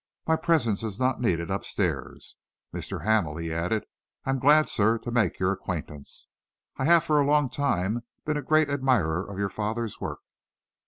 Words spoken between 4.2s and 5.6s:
"I am glad, sir, to make your